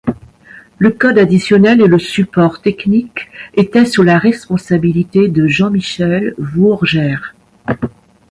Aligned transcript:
Le 0.79 0.89
code 0.89 1.19
additionnel 1.19 1.79
et 1.79 1.85
le 1.87 1.99
support 1.99 2.63
technique 2.63 3.29
était 3.53 3.85
sous 3.85 4.01
la 4.01 4.17
responsabilité 4.17 5.27
de 5.27 5.45
Jean-Michel 5.45 6.33
Vourgère. 6.39 7.35